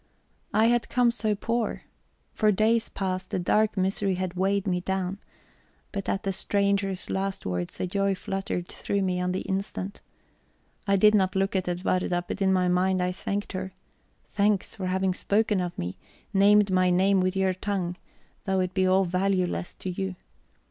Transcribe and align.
I 0.51 0.65
had 0.65 0.89
come 0.89 1.11
so 1.11 1.35
poor! 1.35 1.83
for 2.33 2.51
days 2.51 2.89
past, 2.89 3.31
a 3.35 3.37
dark 3.37 3.77
misery 3.77 4.15
had 4.15 4.33
weighed 4.33 4.65
me 4.65 4.79
down. 4.81 5.19
But 5.91 6.09
at 6.09 6.23
the 6.23 6.33
stranger's 6.33 7.11
last 7.11 7.45
words 7.45 7.79
a 7.79 7.85
joy 7.85 8.15
fluttered 8.15 8.67
through 8.67 9.03
me 9.03 9.21
on 9.21 9.31
the 9.31 9.41
instant. 9.41 10.01
I 10.87 10.95
did 10.95 11.13
not 11.13 11.35
look 11.35 11.55
at 11.55 11.67
Edwarda, 11.67 12.25
but 12.27 12.41
in 12.41 12.51
my 12.51 12.67
mind 12.67 12.99
I 12.99 13.11
thanked 13.11 13.51
her: 13.53 13.73
Thanks, 14.31 14.73
for 14.73 14.87
having 14.87 15.13
spoken 15.13 15.59
of 15.61 15.77
me, 15.77 15.99
named 16.33 16.71
my 16.71 16.89
name 16.89 17.21
with 17.21 17.35
your 17.35 17.53
tongue, 17.53 17.95
though 18.45 18.59
it 18.59 18.73
be 18.73 18.87
all 18.87 19.05
valueless 19.05 19.75
to 19.75 19.91
you. 19.91 20.15